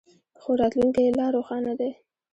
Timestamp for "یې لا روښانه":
1.05-1.73